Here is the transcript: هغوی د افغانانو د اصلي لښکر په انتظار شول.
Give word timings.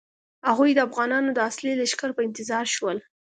هغوی 0.49 0.71
د 0.73 0.79
افغانانو 0.87 1.29
د 1.33 1.39
اصلي 1.49 1.73
لښکر 1.81 2.09
په 2.15 2.21
انتظار 2.27 2.65
شول. 2.75 2.97